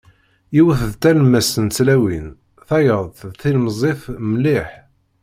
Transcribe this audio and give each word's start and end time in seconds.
Yiwet 0.55 0.81
d 0.91 0.93
talemmast 1.01 1.55
n 1.65 1.67
tlawin, 1.75 2.27
tayeḍt 2.67 3.19
d 3.29 3.33
tilmẓit 3.41 4.01
mliḥ. 4.31 4.69